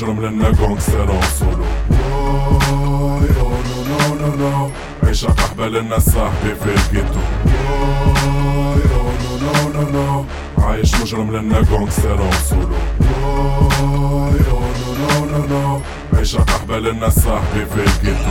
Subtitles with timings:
[0.00, 4.70] مجرم لنا جونجستر سولو واي او نو نو نو نو
[5.02, 10.24] عيشة قحبة لنا صاحبي في الجيتو واي او نو نو نو نو
[10.58, 12.18] عايش مجرم لنا جونجستر
[12.48, 12.76] سولو
[13.80, 15.80] واي او نو نو نو نو
[16.14, 18.30] عيشة قحبة لنا صاحبي في الجيتو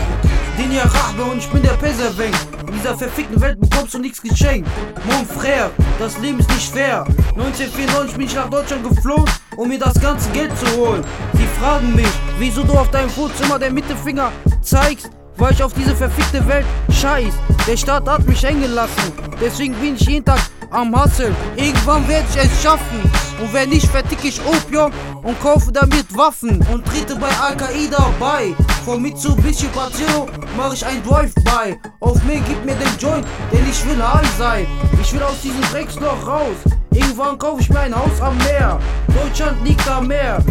[0.58, 2.32] Dinja Rachbe und ich bin der Pesserweng.
[2.68, 4.70] In dieser verfickten Welt bekommst du nichts geschenkt.
[5.04, 5.70] Mon frère,
[6.00, 7.05] das Leben ist nicht fair.
[7.36, 11.04] 1994 bin ich nach Deutschland geflohen, um mir das ganze Geld zu holen.
[11.34, 14.33] Sie fragen mich, wieso du auf deinem Vorzimmer den Mittelfinger
[14.63, 17.35] zeigst, weil ich auf diese verfickte Welt scheiß.
[17.67, 21.35] Der Staat hat mich hängen gelassen, deswegen bin ich jeden Tag am Hustle.
[21.57, 23.03] Irgendwann werde ich es schaffen.
[23.41, 24.91] Und wenn nicht, verticke ich Opium
[25.23, 28.55] und kaufe damit Waffen und trete bei Al-Qaida bei.
[28.85, 31.79] Von Mitsubishi Pajero mache ich ein Drive-By.
[32.01, 34.67] Auf mir gib mir den Joint, denn ich will high sein.
[35.02, 36.57] Ich will aus diesem Drecksloch raus.
[36.93, 38.79] Irgendwann kaufe ich mir ein Haus am Meer.
[39.09, 40.43] Deutschland liegt am Meer.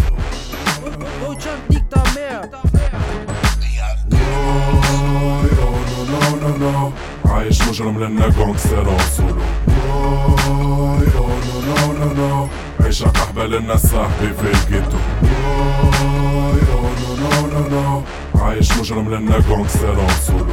[1.70, 2.42] Liegt am Meer.
[4.40, 6.92] واي أو نو نو نو نو
[7.26, 11.28] عايش مجرم لنا جونجستر سولو نو
[11.68, 12.48] نو نو نو
[12.86, 16.82] عيشة قحبة لنا صاحبي في الجيتو نو
[17.22, 18.02] نو نو نو
[18.42, 20.46] عايش مجرم لنا جونجستر سولو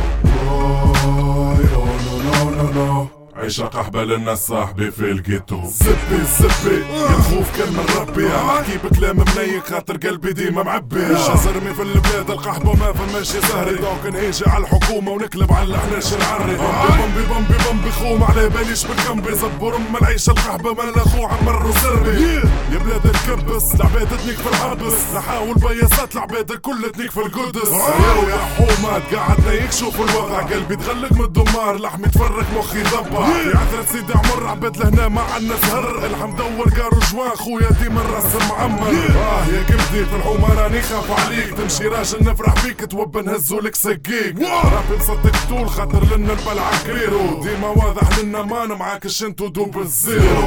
[0.51, 1.87] أو
[2.25, 7.87] نو نو نو عيشة قحبة لنا صاحبي في الجيتو زبي زبي يا خوف كان من
[7.97, 8.29] ربي.
[8.29, 11.17] أحكي بكلام منيك خاطر قلبي ديما معبي.
[11.17, 13.75] شزرمي في البلاد القحبة ما فماش زهري.
[13.75, 16.57] دوك نهيجي على الحكومة ونقلب على الحناش العري.
[16.57, 17.56] بمبي بمبي
[17.87, 22.35] بمبي خوم على باليش بالكمبي زبور ام العيشة القحبة ما أخو عمر وسربي
[22.73, 25.15] يا بلاد الكبس العباد تنيك في الحبس.
[25.17, 27.71] نحاول بياسات العباد الكل تنيك في القدس.
[27.71, 33.59] يا يا حومات قعدنا يكشف الوضع قلبي تغلق من الدمار لحمي تفرق مخي ضبع في
[33.59, 38.43] عثرة سيدي عمر عباد لهنا ما عنا سهر الحم دور قارو جوان خويا ديما الراس
[38.51, 38.89] معمر.
[38.89, 41.55] آه يا قلبي في الحومة راني خاف عليك.
[41.55, 47.43] تمشي راجل نفرح بيك توبى نهزو لك سقيك ربي مصدق طول خاطر لنا البلعة كريرو
[47.43, 50.43] ديما واضح لنا ما معاك أنتو دوب الزيرو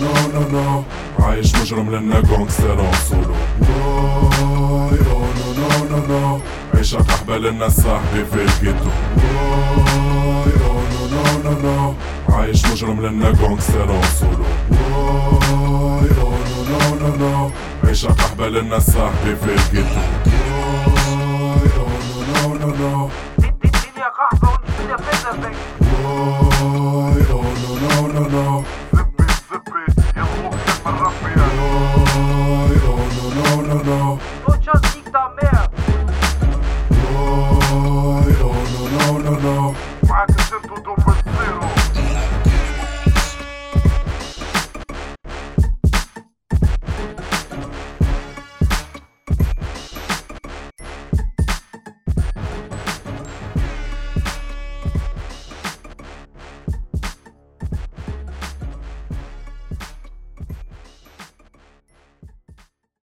[0.00, 0.82] نو نو نو
[1.18, 3.34] عايش مجرم لنا جونجستر سولو
[5.10, 5.24] أو
[5.58, 6.40] نو نو نو
[6.74, 8.68] عيشة قحبة لنا صاحبي في
[10.64, 10.80] أو
[11.12, 11.94] نو نو نو
[12.28, 14.44] عايش مجرم لنا جونجستر سولو
[16.70, 17.50] نو نو نو
[17.84, 19.78] عيشة قحبة لنا صاحبي في
[21.76, 21.88] أو
[22.48, 23.08] نو نو نو
[25.24, 25.54] something.
[25.54, 26.43] Whoa.